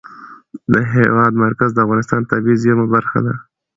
[0.71, 3.33] د هېواد مرکز د افغانستان د طبیعي زیرمو برخه ده.